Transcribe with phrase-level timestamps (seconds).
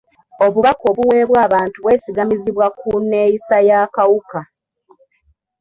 [0.45, 4.39] Obubaka obuweebwa abantu bwesigamizibwa ku nneeyisa y'akawuka.